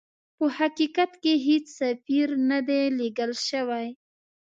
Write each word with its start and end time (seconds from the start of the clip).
په 0.37 0.45
حقیقت 0.57 1.11
کې 1.23 1.33
هیڅ 1.47 1.65
سفیر 1.79 2.27
نه 2.49 2.59
دی 2.67 2.83
لېږل 2.97 3.31
سوی. 3.49 3.87